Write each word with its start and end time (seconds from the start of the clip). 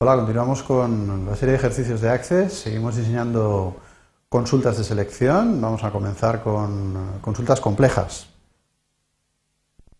Hola, 0.00 0.14
continuamos 0.14 0.62
con 0.62 1.26
la 1.26 1.34
serie 1.34 1.54
de 1.54 1.58
ejercicios 1.58 2.00
de 2.00 2.08
Access. 2.08 2.52
Seguimos 2.52 2.94
diseñando 2.94 3.78
consultas 4.28 4.78
de 4.78 4.84
selección. 4.84 5.60
Vamos 5.60 5.82
a 5.82 5.90
comenzar 5.90 6.40
con 6.40 6.94
eh, 6.96 7.18
consultas 7.20 7.60
complejas. 7.60 8.28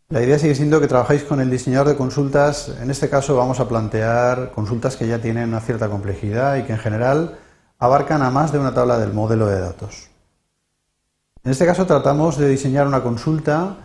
La 0.08 0.22
idea 0.22 0.38
sigue 0.38 0.54
siendo 0.54 0.80
que 0.80 0.86
trabajáis 0.86 1.24
con 1.24 1.40
el 1.40 1.50
diseñador 1.50 1.88
de 1.88 1.96
consultas. 1.96 2.68
En 2.80 2.92
este 2.92 3.10
caso 3.10 3.34
vamos 3.34 3.58
a 3.58 3.66
plantear 3.66 4.52
consultas 4.52 4.96
que 4.96 5.08
ya 5.08 5.20
tienen 5.20 5.48
una 5.48 5.60
cierta 5.60 5.88
complejidad 5.88 6.58
y 6.58 6.62
que 6.62 6.74
en 6.74 6.78
general 6.78 7.36
abarcan 7.80 8.22
a 8.22 8.30
más 8.30 8.52
de 8.52 8.60
una 8.60 8.72
tabla 8.72 9.00
del 9.00 9.12
modelo 9.12 9.48
de 9.48 9.58
datos. 9.58 10.10
En 11.42 11.50
este 11.50 11.66
caso 11.66 11.86
tratamos 11.86 12.38
de 12.38 12.48
diseñar 12.48 12.86
una 12.86 13.02
consulta 13.02 13.78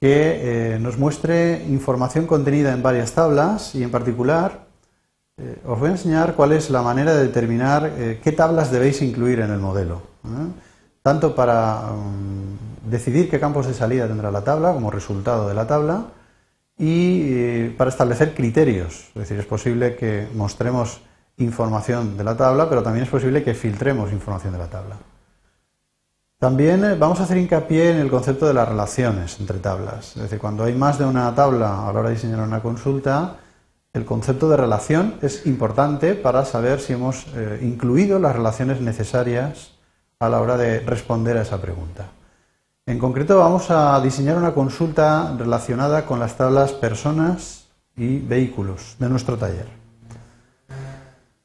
que 0.00 0.74
eh, 0.74 0.78
nos 0.78 0.96
muestre 0.96 1.64
información 1.68 2.28
contenida 2.28 2.72
en 2.72 2.84
varias 2.84 3.14
tablas 3.14 3.74
y 3.74 3.82
en 3.82 3.90
particular 3.90 4.65
eh, 5.38 5.60
os 5.66 5.78
voy 5.78 5.88
a 5.88 5.92
enseñar 5.92 6.34
cuál 6.34 6.52
es 6.52 6.70
la 6.70 6.80
manera 6.80 7.14
de 7.14 7.24
determinar 7.24 7.92
eh, 7.98 8.20
qué 8.24 8.32
tablas 8.32 8.70
debéis 8.70 9.02
incluir 9.02 9.40
en 9.40 9.50
el 9.50 9.58
modelo. 9.58 10.00
¿eh? 10.24 10.48
Tanto 11.02 11.34
para 11.34 11.90
mm, 11.92 12.90
decidir 12.90 13.28
qué 13.28 13.38
campos 13.38 13.66
de 13.66 13.74
salida 13.74 14.08
tendrá 14.08 14.30
la 14.30 14.42
tabla 14.42 14.72
como 14.72 14.90
resultado 14.90 15.46
de 15.46 15.54
la 15.54 15.66
tabla 15.66 16.06
y 16.78 17.68
para 17.70 17.90
establecer 17.90 18.34
criterios. 18.34 19.08
Es 19.08 19.14
decir, 19.14 19.38
es 19.38 19.46
posible 19.46 19.96
que 19.96 20.26
mostremos 20.34 21.02
información 21.36 22.16
de 22.16 22.24
la 22.24 22.36
tabla, 22.36 22.68
pero 22.68 22.82
también 22.82 23.04
es 23.04 23.10
posible 23.10 23.42
que 23.42 23.54
filtremos 23.54 24.12
información 24.12 24.52
de 24.54 24.58
la 24.58 24.68
tabla. 24.68 24.96
También 26.38 26.98
vamos 26.98 27.20
a 27.20 27.24
hacer 27.24 27.38
hincapié 27.38 27.90
en 27.90 27.96
el 27.98 28.10
concepto 28.10 28.46
de 28.46 28.54
las 28.54 28.68
relaciones 28.68 29.38
entre 29.40 29.58
tablas. 29.58 30.16
Es 30.16 30.22
decir, 30.22 30.38
cuando 30.38 30.64
hay 30.64 30.74
más 30.74 30.98
de 30.98 31.06
una 31.06 31.34
tabla 31.34 31.88
a 31.88 31.92
la 31.92 32.00
hora 32.00 32.08
de 32.10 32.14
diseñar 32.14 32.40
una 32.40 32.60
consulta, 32.60 33.36
el 33.96 34.04
concepto 34.04 34.48
de 34.48 34.56
relación 34.56 35.14
es 35.22 35.46
importante 35.46 36.14
para 36.14 36.44
saber 36.44 36.80
si 36.80 36.92
hemos 36.92 37.26
eh, 37.34 37.60
incluido 37.62 38.18
las 38.18 38.36
relaciones 38.36 38.80
necesarias 38.80 39.72
a 40.20 40.28
la 40.28 40.40
hora 40.40 40.56
de 40.56 40.80
responder 40.80 41.36
a 41.36 41.42
esa 41.42 41.60
pregunta. 41.60 42.08
En 42.86 42.98
concreto 42.98 43.38
vamos 43.38 43.70
a 43.70 43.98
diseñar 44.00 44.36
una 44.36 44.54
consulta 44.54 45.34
relacionada 45.36 46.04
con 46.04 46.20
las 46.20 46.36
tablas 46.36 46.72
personas 46.72 47.68
y 47.96 48.18
vehículos 48.18 48.96
de 48.98 49.08
nuestro 49.08 49.36
taller. 49.36 49.66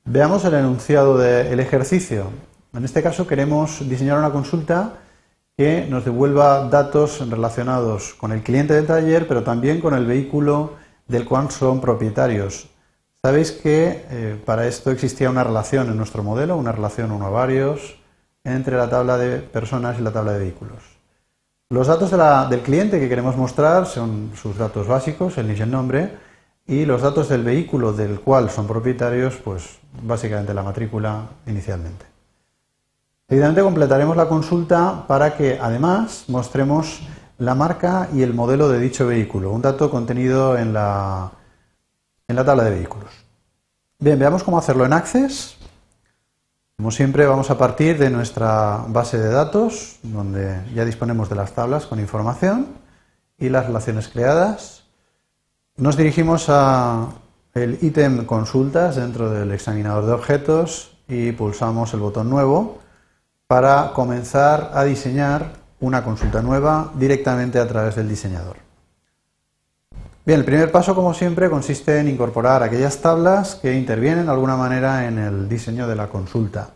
Veamos 0.04 0.44
el 0.46 0.54
enunciado 0.56 1.18
del 1.18 1.60
ejercicio. 1.60 2.26
En 2.74 2.84
este 2.84 3.02
caso 3.02 3.28
queremos 3.28 3.88
diseñar 3.88 4.18
una 4.18 4.32
consulta 4.32 4.96
que 5.58 5.88
nos 5.90 6.04
devuelva 6.06 6.68
datos 6.68 7.28
relacionados 7.30 8.14
con 8.14 8.32
el 8.32 8.44
cliente 8.44 8.74
del 8.74 8.88
taller, 8.88 9.28
pero 9.28 9.44
también 9.44 9.80
con 9.80 9.94
el 9.94 10.06
vehículo 10.06 10.81
del 11.12 11.26
cual 11.26 11.52
son 11.52 11.82
propietarios. 11.82 12.70
Sabéis 13.24 13.52
que 13.52 14.06
eh, 14.10 14.42
para 14.46 14.66
esto 14.68 14.90
existía 14.90 15.30
una 15.30 15.44
relación 15.44 15.90
en 15.90 15.98
nuestro 15.98 16.24
modelo, 16.24 16.58
una 16.58 16.72
relación 16.72 17.12
uno 17.12 17.28
a 17.28 17.30
varios, 17.30 17.98
entre 18.44 18.78
la 18.78 18.90
tabla 18.90 19.18
de 19.18 19.38
personas 19.38 20.00
y 20.00 20.02
la 20.02 20.12
tabla 20.12 20.32
de 20.34 20.40
vehículos. 20.40 20.80
Los 21.70 21.88
datos 21.88 22.12
del 22.50 22.62
cliente 22.62 23.00
que 23.00 23.08
queremos 23.08 23.38
mostrar 23.38 23.86
son 23.86 24.32
sus 24.36 24.58
datos 24.58 24.88
básicos, 24.88 25.38
el 25.38 25.48
NIF 25.48 25.60
y 25.60 25.62
el 25.62 25.72
nombre, 25.72 26.18
y 26.68 26.86
los 26.86 27.02
datos 27.02 27.30
del 27.30 27.44
vehículo 27.44 27.94
del 27.94 28.20
cual 28.20 28.50
son 28.50 28.68
propietarios, 28.68 29.36
pues 29.38 29.78
básicamente 30.02 30.54
la 30.54 30.64
matrícula 30.64 31.28
inicialmente. 31.46 32.06
Evidentemente 33.30 33.64
completaremos 33.64 34.18
la 34.18 34.28
consulta 34.28 35.06
para 35.08 35.38
que 35.38 35.58
además 35.62 36.26
mostremos 36.28 37.02
la 37.42 37.56
marca 37.56 38.08
y 38.14 38.22
el 38.22 38.36
modelo 38.36 38.70
de 38.70 38.80
dicho 38.80 39.08
vehículo, 39.08 39.52
un 39.52 39.64
dato 39.64 39.90
contenido 39.90 40.56
en 40.60 40.74
la, 40.74 41.32
en 42.28 42.36
la 42.36 42.46
tabla 42.46 42.66
de 42.66 42.70
vehículos. 42.70 43.10
Bien, 43.98 44.20
veamos 44.20 44.44
cómo 44.44 44.60
hacerlo 44.60 44.86
en 44.86 44.94
Access. 44.94 45.58
Como 46.78 46.92
siempre, 46.92 47.26
vamos 47.26 47.50
a 47.50 47.58
partir 47.58 47.98
de 47.98 48.12
nuestra 48.12 48.86
base 48.88 49.18
de 49.18 49.30
datos, 49.30 49.98
donde 50.04 50.62
ya 50.76 50.86
disponemos 50.86 51.30
de 51.30 51.36
las 51.36 51.54
tablas 51.54 51.88
con 51.88 52.00
información 52.00 52.68
y 53.40 53.50
las 53.50 53.66
relaciones 53.66 54.08
creadas. 54.08 54.84
Nos 55.78 55.98
dirigimos 55.98 56.46
a 56.48 57.08
el 57.56 57.80
ítem 57.82 58.24
consultas 58.26 58.98
dentro 58.98 59.32
del 59.32 59.52
examinador 59.52 60.06
de 60.06 60.12
objetos 60.12 60.96
y 61.08 61.32
pulsamos 61.32 61.92
el 61.96 62.02
botón 62.02 62.30
nuevo 62.30 62.82
para 63.48 63.94
comenzar 63.94 64.70
a 64.76 64.84
diseñar 64.84 65.61
una 65.82 66.04
consulta 66.04 66.42
nueva 66.42 66.92
directamente 66.96 67.60
a 67.60 67.68
través 67.68 67.96
del 67.96 68.08
diseñador. 68.08 68.58
Bien, 70.24 70.40
el 70.40 70.46
primer 70.46 70.72
paso, 70.72 70.94
como 70.94 71.14
siempre, 71.14 71.50
consiste 71.50 72.00
en 72.00 72.08
incorporar 72.08 72.62
aquellas 72.62 73.00
tablas 73.00 73.56
que 73.56 73.74
intervienen 73.74 74.26
de 74.26 74.32
alguna 74.32 74.56
manera 74.56 75.08
en 75.08 75.18
el 75.18 75.50
diseño 75.50 75.88
de 75.88 75.96
la 75.96 76.08
consulta. 76.08 76.70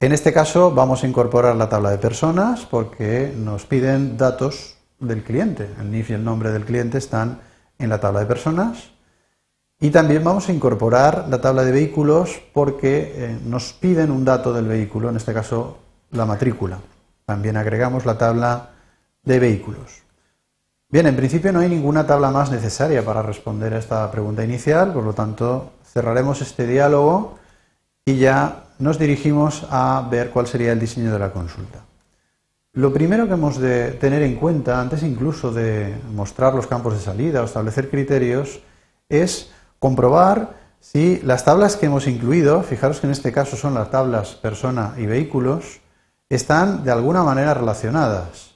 En 0.00 0.12
este 0.12 0.32
caso 0.32 0.72
vamos 0.72 1.02
a 1.02 1.06
incorporar 1.06 1.56
la 1.56 1.68
tabla 1.68 1.90
de 1.90 1.98
personas 1.98 2.66
porque 2.66 3.32
nos 3.36 3.64
piden 3.64 4.18
datos 4.18 4.76
del 4.98 5.22
cliente. 5.22 5.70
El 5.80 5.90
NIF 5.90 6.10
y 6.10 6.14
el 6.14 6.24
nombre 6.24 6.50
del 6.50 6.64
cliente 6.64 6.98
están 6.98 7.40
en 7.78 7.88
la 7.88 8.00
tabla 8.00 8.20
de 8.20 8.26
personas. 8.26 8.90
Y 9.80 9.90
también 9.90 10.22
vamos 10.22 10.48
a 10.48 10.52
incorporar 10.52 11.26
la 11.30 11.40
tabla 11.40 11.64
de 11.64 11.72
vehículos 11.72 12.40
porque 12.52 13.14
eh, 13.16 13.38
nos 13.46 13.72
piden 13.72 14.10
un 14.10 14.24
dato 14.24 14.52
del 14.52 14.66
vehículo, 14.66 15.08
en 15.08 15.16
este 15.16 15.32
caso 15.32 15.78
la 16.10 16.26
matrícula. 16.26 16.78
También 17.24 17.56
agregamos 17.56 18.06
la 18.06 18.18
tabla 18.18 18.70
de 19.22 19.38
vehículos. 19.38 20.02
Bien, 20.88 21.06
en 21.06 21.16
principio 21.16 21.52
no 21.52 21.60
hay 21.60 21.68
ninguna 21.68 22.06
tabla 22.06 22.30
más 22.30 22.50
necesaria 22.50 23.04
para 23.04 23.22
responder 23.22 23.72
a 23.72 23.78
esta 23.78 24.10
pregunta 24.10 24.44
inicial, 24.44 24.92
por 24.92 25.04
lo 25.04 25.14
tanto 25.14 25.72
cerraremos 25.84 26.42
este 26.42 26.66
diálogo 26.66 27.38
y 28.04 28.16
ya 28.16 28.64
nos 28.78 28.98
dirigimos 28.98 29.66
a 29.70 30.06
ver 30.10 30.30
cuál 30.30 30.46
sería 30.46 30.72
el 30.72 30.80
diseño 30.80 31.12
de 31.12 31.18
la 31.18 31.32
consulta. 31.32 31.80
Lo 32.74 32.90
primero 32.90 33.26
que 33.26 33.34
hemos 33.34 33.58
de 33.58 33.90
tener 33.92 34.22
en 34.22 34.36
cuenta, 34.36 34.80
antes 34.80 35.02
incluso 35.02 35.52
de 35.52 35.94
mostrar 36.14 36.54
los 36.54 36.66
campos 36.66 36.94
de 36.94 37.00
salida 37.00 37.42
o 37.42 37.44
establecer 37.44 37.90
criterios, 37.90 38.60
es 39.10 39.52
comprobar 39.78 40.56
si 40.80 41.20
las 41.22 41.44
tablas 41.44 41.76
que 41.76 41.84
hemos 41.84 42.06
incluido, 42.06 42.62
fijaros 42.62 42.98
que 42.98 43.06
en 43.06 43.12
este 43.12 43.30
caso 43.30 43.56
son 43.56 43.74
las 43.74 43.90
tablas 43.90 44.36
persona 44.36 44.94
y 44.96 45.04
vehículos, 45.04 45.81
están 46.34 46.82
de 46.82 46.90
alguna 46.90 47.22
manera 47.22 47.52
relacionadas. 47.52 48.52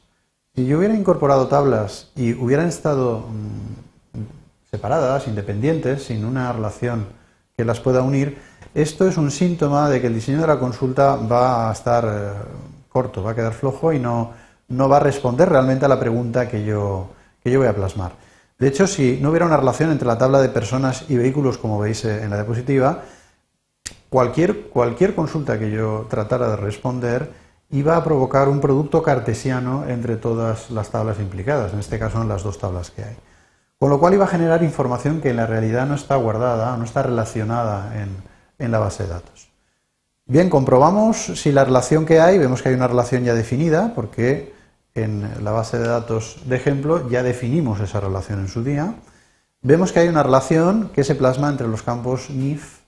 Si 0.54 0.64
yo 0.64 0.78
hubiera 0.78 0.94
incorporado 0.94 1.48
tablas 1.48 2.10
y 2.16 2.32
hubieran 2.32 2.69
estado 2.69 3.26
mm, 3.28 4.70
separadas, 4.70 5.28
independientes, 5.28 6.04
sin 6.04 6.25
una 6.25 6.50
relación 6.53 7.06
que 7.54 7.66
las 7.66 7.81
pueda 7.81 8.03
unir, 8.03 8.38
esto 8.75 9.06
es 9.06 9.19
un 9.19 9.31
síntoma 9.31 9.91
de 9.91 10.00
que 10.00 10.06
el 10.06 10.14
diseño 10.14 10.41
de 10.41 10.47
la 10.47 10.59
consulta 10.59 11.16
va 11.16 11.69
a 11.69 11.72
estar 11.72 12.04
eh, 12.06 12.31
corto, 12.88 13.22
va 13.22 13.32
a 13.32 13.34
quedar 13.34 13.53
flojo 13.53 13.93
y 13.93 13.98
no, 13.98 14.32
no 14.69 14.88
va 14.88 14.97
a 14.97 15.00
responder 15.00 15.48
realmente 15.50 15.84
a 15.84 15.88
la 15.88 16.00
pregunta 16.00 16.48
que 16.48 16.64
yo, 16.64 17.10
que 17.44 17.50
yo 17.50 17.58
voy 17.58 17.69
a 17.69 17.75
plasmar. 17.75 18.12
De 18.58 18.69
hecho, 18.69 18.87
si 18.87 19.19
no 19.20 19.28
hubiera 19.28 19.44
una 19.44 19.58
relación 19.58 19.91
entre 19.91 20.08
la 20.08 20.16
tabla 20.16 20.41
de 20.41 20.48
personas 20.48 21.04
y 21.10 21.16
vehículos, 21.16 21.58
como 21.58 21.78
veis 21.78 22.06
eh, 22.06 22.22
en 22.22 22.31
la 22.31 22.37
diapositiva, 22.37 23.03
cualquier, 24.08 24.69
cualquier 24.69 25.14
consulta 25.14 25.58
que 25.58 25.70
yo 25.70 26.06
tratara 26.08 26.48
de 26.48 26.56
responder 26.56 27.46
iba 27.71 27.97
a 27.97 28.04
provocar 28.04 28.49
un 28.49 28.60
producto 28.60 29.03
cartesiano 29.03 29.84
entre 29.88 30.16
todas 30.16 30.71
las 30.71 30.91
tablas 30.91 31.19
implicadas, 31.19 31.72
en 31.72 31.81
este 31.81 31.99
caso 31.99 32.22
en 32.22 32.28
las 32.28 32.43
dos 32.43 32.59
tablas 32.59 32.91
que 32.91 33.03
hay. 33.03 33.16
Con 33.78 33.91
lo 33.91 34.00
cual 34.00 34.15
iba 34.15 34.25
a 34.25 34.28
generar 34.28 34.62
información 34.62 35.21
que 35.21 35.31
en 35.31 35.37
la 35.37 35.47
realidad 35.47 35.87
no 35.87 35.94
está 35.94 36.16
guardada, 36.16 36.76
no 36.76 36.84
está 36.84 37.03
relacionada 37.03 37.93
en, 38.59 38.71
la 38.71 38.78
base 38.78 39.03
de 39.03 39.10
datos. 39.10 39.50
Bien, 40.25 40.49
comprobamos 40.49 41.26
si 41.41 41.53
la 41.53 41.65
relación 41.65 42.06
que 42.06 42.21
hay, 42.21 42.38
vemos 42.38 42.62
que 42.62 42.71
hay 42.71 42.75
una 42.75 42.88
relación 42.88 43.25
ya 43.25 43.34
definida, 43.34 43.93
porque 43.94 44.55
en 44.94 45.44
la 45.44 45.53
base 45.53 45.78
de 45.78 45.87
datos 45.87 46.41
de 46.47 46.56
ejemplo 46.56 47.09
ya 47.10 47.22
definimos 47.22 47.81
esa 47.81 48.00
relación 48.00 48.41
en 48.41 48.49
su 48.49 48.64
día. 48.64 48.94
Vemos 49.61 49.93
que 49.93 50.00
hay 50.00 50.08
una 50.08 50.23
relación 50.23 50.88
que 50.94 51.05
se 51.05 51.14
plasma 51.14 51.50
entre 51.50 51.69
los 51.69 51.82
campos 51.82 52.31
NIF, 52.31 52.79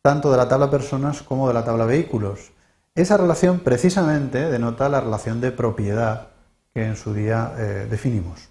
tanto 0.00 0.30
de 0.30 0.38
la 0.38 0.48
tabla 0.48 0.70
personas 0.70 1.22
como 1.22 1.46
de 1.46 1.54
la 1.54 1.64
tabla 1.64 1.84
vehículos. 1.84 2.52
Esa 2.94 3.16
relación 3.16 3.60
precisamente 3.60 4.50
denota 4.50 4.90
la 4.90 5.00
relación 5.00 5.40
de 5.40 5.50
propiedad 5.50 6.28
que 6.74 6.84
en 6.84 6.96
su 6.96 7.14
día 7.14 7.54
eh, 7.56 7.86
definimos. 7.90 8.48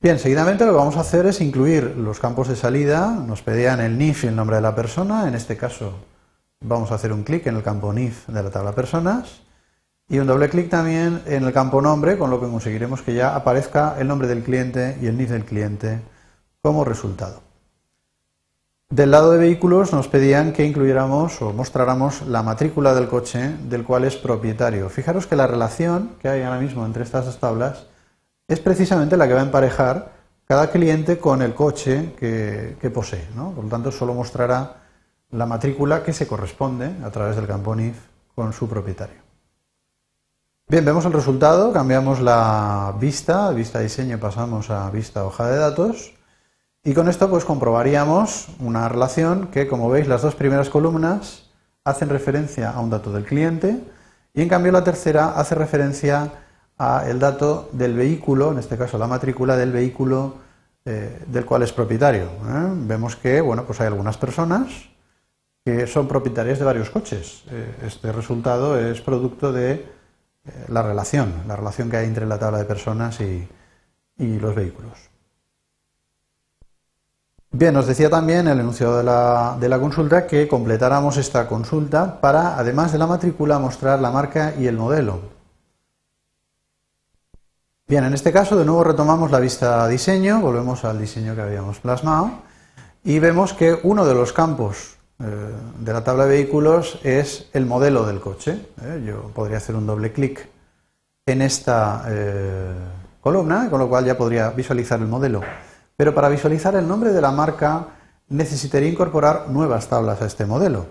Bien, 0.00 0.18
seguidamente 0.18 0.66
lo 0.66 0.72
que 0.72 0.78
vamos 0.78 0.96
a 0.96 1.02
hacer 1.02 1.26
es 1.26 1.40
incluir 1.40 1.94
los 1.96 2.18
campos 2.18 2.48
de 2.48 2.56
salida. 2.56 3.12
Nos 3.12 3.42
pedían 3.42 3.80
el 3.80 3.98
NIF 3.98 4.24
y 4.24 4.26
el 4.26 4.34
nombre 4.34 4.56
de 4.56 4.62
la 4.62 4.74
persona. 4.74 5.28
En 5.28 5.36
este 5.36 5.56
caso 5.56 5.94
vamos 6.60 6.90
a 6.90 6.96
hacer 6.96 7.12
un 7.12 7.22
clic 7.22 7.46
en 7.46 7.54
el 7.54 7.62
campo 7.62 7.92
NIF 7.92 8.26
de 8.26 8.42
la 8.42 8.50
tabla 8.50 8.72
personas 8.72 9.42
y 10.08 10.18
un 10.18 10.26
doble 10.26 10.48
clic 10.48 10.68
también 10.68 11.22
en 11.26 11.44
el 11.44 11.52
campo 11.52 11.80
nombre, 11.80 12.18
con 12.18 12.30
lo 12.30 12.40
que 12.40 12.48
conseguiremos 12.48 13.02
que 13.02 13.14
ya 13.14 13.36
aparezca 13.36 13.94
el 13.98 14.08
nombre 14.08 14.26
del 14.26 14.42
cliente 14.42 14.98
y 15.00 15.06
el 15.06 15.16
NIF 15.16 15.30
del 15.30 15.44
cliente 15.44 16.00
como 16.62 16.84
resultado. 16.84 17.51
Del 18.92 19.10
lado 19.10 19.30
de 19.30 19.38
vehículos 19.38 19.90
nos 19.94 20.06
pedían 20.08 20.52
que 20.52 20.66
incluyéramos 20.66 21.40
o 21.40 21.54
mostráramos 21.54 22.26
la 22.26 22.42
matrícula 22.42 22.92
del 22.92 23.08
coche 23.08 23.56
del 23.62 23.84
cual 23.84 24.04
es 24.04 24.16
propietario. 24.16 24.90
Fijaros 24.90 25.26
que 25.26 25.34
la 25.34 25.46
relación 25.46 26.10
que 26.20 26.28
hay 26.28 26.42
ahora 26.42 26.60
mismo 26.60 26.84
entre 26.84 27.02
estas 27.02 27.24
dos 27.24 27.38
tablas 27.38 27.86
es 28.48 28.60
precisamente 28.60 29.16
la 29.16 29.26
que 29.26 29.32
va 29.32 29.40
a 29.40 29.44
emparejar 29.44 30.12
cada 30.44 30.70
cliente 30.70 31.16
con 31.16 31.40
el 31.40 31.54
coche 31.54 32.12
que, 32.18 32.90
posee. 32.92 33.26
Por 33.34 33.64
lo 33.64 33.70
tanto, 33.70 33.90
solo 33.90 34.12
mostrará 34.12 34.82
la 35.30 35.46
matrícula 35.46 36.02
que 36.02 36.12
se 36.12 36.26
corresponde 36.26 36.92
a 37.02 37.08
través 37.08 37.36
del 37.36 37.46
campo 37.46 37.74
NIF 37.74 37.96
con 38.34 38.52
su 38.52 38.68
propietario. 38.68 39.22
Bien, 40.68 40.84
vemos 40.84 41.06
el 41.06 41.14
resultado, 41.14 41.72
cambiamos 41.72 42.20
la 42.20 42.94
vista, 43.00 43.48
vista 43.52 43.78
diseño 43.78 44.18
pasamos 44.18 44.68
a 44.68 44.90
vista 44.90 45.24
hoja 45.24 45.48
de 45.48 45.56
datos 45.56 46.12
y 46.84 46.94
con 46.94 47.08
esto 47.08 47.30
pues 47.30 47.44
comprobaríamos 47.44 48.48
una 48.58 48.88
relación 48.88 49.48
que 49.48 49.68
como 49.68 49.88
veis 49.88 50.08
las 50.08 50.22
dos 50.22 50.34
primeras 50.34 50.68
columnas 50.68 51.50
hacen 51.84 52.08
referencia 52.08 52.70
a 52.70 52.80
un 52.80 52.90
dato 52.90 53.12
del 53.12 53.24
cliente 53.24 53.80
y 54.34 54.42
en 54.42 54.48
cambio 54.48 54.72
la 54.72 54.82
tercera 54.82 55.30
hace 55.30 55.54
referencia 55.54 56.32
a 56.78 57.08
el 57.08 57.20
dato 57.20 57.68
del 57.72 57.94
vehículo, 57.94 58.50
en 58.52 58.58
este 58.58 58.76
caso 58.76 58.98
la 58.98 59.06
matrícula 59.06 59.56
del 59.56 59.70
vehículo 59.70 60.36
eh, 60.84 61.22
del 61.26 61.44
cual 61.44 61.62
es 61.62 61.72
propietario. 61.72 62.24
¿eh? 62.24 62.72
Vemos 62.74 63.14
que 63.14 63.40
bueno, 63.40 63.64
pues 63.64 63.80
hay 63.80 63.86
algunas 63.86 64.16
personas 64.18 64.68
que 65.64 65.86
son 65.86 66.08
propietarias 66.08 66.58
de 66.58 66.64
varios 66.64 66.90
coches. 66.90 67.44
Eh, 67.50 67.76
este 67.86 68.10
resultado 68.10 68.76
es 68.78 69.00
producto 69.00 69.52
de 69.52 69.86
la 70.66 70.82
relación, 70.82 71.32
la 71.46 71.54
relación 71.54 71.88
que 71.88 71.98
hay 71.98 72.06
entre 72.06 72.26
la 72.26 72.36
tabla 72.36 72.58
de 72.58 72.64
personas 72.64 73.20
y, 73.20 73.48
los 74.18 74.54
vehículos. 74.54 75.11
Bien, 77.62 77.74
nos 77.74 77.86
decía 77.86 78.10
también 78.10 78.48
el 78.48 78.58
enunciado 78.58 78.98
de 78.98 79.04
la, 79.04 79.56
de 79.60 79.68
la, 79.68 79.78
consulta 79.78 80.26
que 80.26 80.48
completáramos 80.48 81.16
esta 81.16 81.46
consulta 81.46 82.20
para, 82.20 82.58
además 82.58 82.90
de 82.90 82.98
la 82.98 83.06
matrícula, 83.06 83.60
mostrar 83.60 84.00
la 84.00 84.10
marca 84.10 84.52
y 84.58 84.66
el 84.66 84.76
modelo. 84.76 85.20
Bien, 87.86 88.02
en 88.02 88.14
este 88.14 88.32
caso 88.32 88.56
de 88.56 88.64
nuevo 88.64 88.82
retomamos 88.82 89.30
la 89.30 89.38
vista 89.38 89.86
diseño, 89.86 90.40
volvemos 90.40 90.84
al 90.84 90.98
diseño 90.98 91.36
que 91.36 91.42
habíamos 91.42 91.78
plasmado 91.78 92.32
y 93.04 93.20
vemos 93.20 93.52
que 93.52 93.78
uno 93.84 94.04
de 94.06 94.14
los 94.14 94.32
campos 94.32 94.96
eh, 95.20 95.24
de 95.78 95.92
la 95.92 96.02
tabla 96.02 96.24
de 96.24 96.30
vehículos 96.30 96.98
es 97.04 97.48
el 97.52 97.66
modelo 97.66 98.04
del 98.04 98.18
coche. 98.18 98.58
¿eh? 98.82 99.04
Yo 99.06 99.30
podría 99.32 99.58
hacer 99.58 99.76
un 99.76 99.86
doble 99.86 100.12
clic 100.12 100.48
en 101.26 101.42
esta 101.42 102.06
eh, 102.08 102.74
columna, 103.20 103.70
con 103.70 103.78
lo 103.78 103.88
cual 103.88 104.04
ya 104.04 104.18
podría 104.18 104.50
visualizar 104.50 104.98
el 104.98 105.06
modelo. 105.06 105.42
Pero 105.96 106.14
para 106.14 106.28
visualizar 106.28 106.74
el 106.74 106.88
nombre 106.88 107.12
de 107.12 107.20
la 107.20 107.30
marca 107.30 107.86
necesitaría 108.28 108.88
incorporar 108.88 109.48
nuevas 109.48 109.88
tablas 109.88 110.22
a 110.22 110.26
este 110.26 110.46
modelo. 110.46 110.86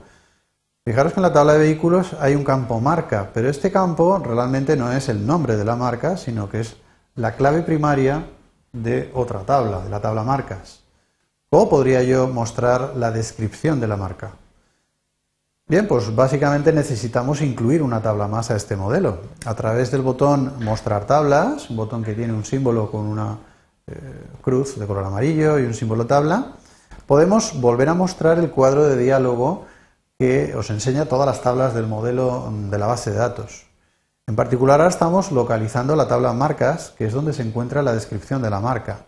Fijaros 0.83 1.13
que 1.13 1.19
en 1.19 1.23
la 1.23 1.33
tabla 1.33 1.53
de 1.53 1.59
vehículos 1.59 2.15
hay 2.19 2.35
un 2.35 2.43
campo 2.43 2.79
marca, 2.79 3.29
pero 3.33 3.49
este 3.49 3.71
campo 3.71 4.17
realmente 4.17 4.75
no 4.75 4.91
es 4.91 5.09
el 5.09 5.25
nombre 5.25 5.55
de 5.55 5.65
la 5.65 5.75
marca, 5.75 6.17
sino 6.17 6.49
que 6.49 6.61
es 6.61 6.75
la 7.15 7.35
clave 7.35 7.61
primaria 7.61 8.25
de 8.71 9.11
otra 9.13 9.41
tabla, 9.41 9.81
de 9.81 9.89
la 9.89 10.01
tabla 10.01 10.23
marcas. 10.23 10.81
¿Cómo 11.49 11.69
podría 11.69 12.01
yo 12.01 12.27
mostrar 12.27 12.93
la 12.95 13.11
descripción 13.11 13.79
de 13.79 13.87
la 13.87 13.97
marca? 13.97 14.31
Bien, 15.67 15.87
pues 15.87 16.13
básicamente 16.15 16.73
necesitamos 16.73 17.41
incluir 17.41 17.83
una 17.83 18.01
tabla 18.01 18.27
más 18.27 18.51
a 18.51 18.55
este 18.55 18.75
modelo. 18.75 19.19
A 19.45 19.53
través 19.53 19.91
del 19.91 20.01
botón 20.01 20.53
Mostrar 20.63 21.05
tablas, 21.05 21.69
un 21.69 21.77
botón 21.77 22.03
que 22.03 22.13
tiene 22.13 22.33
un 22.33 22.43
símbolo 22.43 22.89
con 22.89 23.05
una 23.05 23.37
eh, 23.87 24.27
cruz 24.41 24.77
de 24.77 24.87
color 24.87 25.05
amarillo 25.05 25.59
y 25.59 25.63
un 25.63 25.73
símbolo 25.73 26.05
tabla, 26.05 26.53
podemos 27.07 27.59
volver 27.59 27.89
a 27.89 27.93
mostrar 27.93 28.39
el 28.39 28.51
cuadro 28.51 28.87
de 28.87 28.97
diálogo 28.97 29.65
que 30.17 30.53
os 30.55 30.69
enseña 30.69 31.05
todas 31.05 31.25
las 31.25 31.41
tablas 31.41 31.73
del 31.73 31.87
modelo 31.87 32.51
de 32.69 32.77
la 32.77 32.87
base 32.87 33.11
de 33.11 33.17
datos. 33.17 33.65
En 34.27 34.35
particular 34.35 34.79
ahora 34.79 34.89
estamos 34.89 35.31
localizando 35.31 35.95
la 35.95 36.07
tabla 36.07 36.31
marcas, 36.33 36.93
que 36.97 37.05
es 37.05 37.13
donde 37.13 37.33
se 37.33 37.41
encuentra 37.41 37.81
la 37.81 37.93
descripción 37.93 38.41
de 38.41 38.49
la 38.49 38.59
marca. 38.59 39.05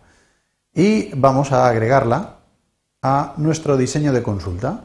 Y 0.74 1.14
vamos 1.14 1.52
a 1.52 1.68
agregarla 1.68 2.40
a 3.00 3.34
nuestro 3.36 3.76
diseño 3.76 4.12
de 4.12 4.22
consulta. 4.22 4.84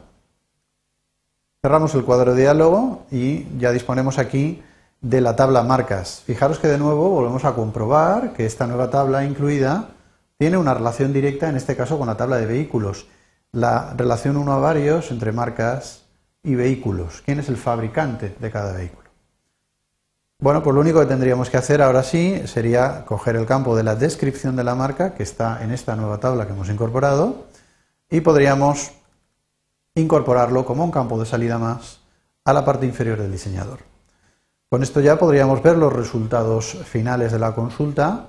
Cerramos 1.60 1.94
el 1.94 2.04
cuadro 2.04 2.34
de 2.34 2.42
diálogo 2.42 3.06
y 3.10 3.46
ya 3.58 3.72
disponemos 3.72 4.18
aquí 4.18 4.62
de 5.00 5.20
la 5.20 5.36
tabla 5.36 5.62
marcas. 5.62 6.22
Fijaros 6.26 6.58
que 6.58 6.68
de 6.68 6.78
nuevo 6.78 7.10
volvemos 7.10 7.44
a 7.44 7.54
comprobar 7.54 8.32
que 8.32 8.46
esta 8.46 8.66
nueva 8.66 8.90
tabla 8.90 9.24
incluida 9.24 9.88
tiene 10.38 10.56
una 10.56 10.74
relación 10.74 11.12
directa, 11.12 11.48
en 11.48 11.56
este 11.56 11.76
caso, 11.76 11.98
con 11.98 12.06
la 12.06 12.16
tabla 12.16 12.36
de 12.36 12.46
vehículos. 12.46 13.06
La 13.52 13.94
relación 13.96 14.36
uno 14.36 14.52
a 14.52 14.58
varios 14.58 15.10
entre 15.10 15.32
marcas 15.32 16.04
y 16.42 16.54
vehículos. 16.54 17.22
¿Quién 17.24 17.40
es 17.40 17.48
el 17.48 17.56
fabricante 17.56 18.36
de 18.38 18.50
cada 18.50 18.72
vehículo? 18.72 19.10
Bueno, 20.38 20.62
pues 20.62 20.74
lo 20.74 20.80
único 20.80 21.00
que 21.00 21.06
tendríamos 21.06 21.50
que 21.50 21.58
hacer 21.58 21.82
ahora 21.82 22.02
sí 22.02 22.42
sería 22.46 23.04
coger 23.04 23.36
el 23.36 23.44
campo 23.44 23.76
de 23.76 23.82
la 23.82 23.94
descripción 23.94 24.56
de 24.56 24.64
la 24.64 24.74
marca, 24.74 25.12
que 25.14 25.22
está 25.22 25.62
en 25.62 25.70
esta 25.70 25.96
nueva 25.96 26.18
tabla 26.18 26.46
que 26.46 26.52
hemos 26.52 26.70
incorporado, 26.70 27.44
y 28.08 28.22
podríamos 28.22 28.92
incorporarlo 29.94 30.64
como 30.64 30.84
un 30.84 30.90
campo 30.90 31.18
de 31.20 31.26
salida 31.26 31.58
más 31.58 32.00
a 32.44 32.54
la 32.54 32.64
parte 32.64 32.86
inferior 32.86 33.18
del 33.18 33.32
diseñador. 33.32 33.89
Con 34.70 34.84
esto 34.84 35.00
ya 35.00 35.18
podríamos 35.18 35.64
ver 35.64 35.76
los 35.76 35.92
resultados 35.92 36.78
finales 36.84 37.32
de 37.32 37.40
la 37.40 37.56
consulta, 37.56 38.26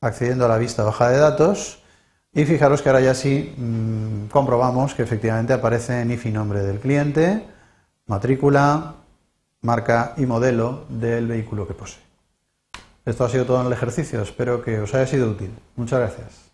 accediendo 0.00 0.44
a 0.44 0.48
la 0.48 0.58
vista 0.58 0.82
baja 0.82 1.10
de 1.10 1.18
datos, 1.18 1.78
y 2.32 2.44
fijaros 2.44 2.82
que 2.82 2.88
ahora 2.88 3.00
ya 3.00 3.14
sí 3.14 3.54
mm, 3.56 4.26
comprobamos 4.32 4.94
que 4.94 5.04
efectivamente 5.04 5.52
aparece 5.52 6.04
NIF 6.04 6.26
y 6.26 6.32
nombre 6.32 6.62
del 6.62 6.80
cliente, 6.80 7.46
matrícula, 8.06 8.96
marca 9.60 10.14
y 10.16 10.26
modelo 10.26 10.86
del 10.88 11.28
vehículo 11.28 11.68
que 11.68 11.74
posee. 11.74 12.02
Esto 13.06 13.24
ha 13.24 13.28
sido 13.28 13.46
todo 13.46 13.60
en 13.60 13.68
el 13.68 13.72
ejercicio, 13.72 14.20
espero 14.22 14.62
que 14.64 14.80
os 14.80 14.92
haya 14.92 15.06
sido 15.06 15.30
útil. 15.30 15.52
Muchas 15.76 16.00
gracias. 16.00 16.49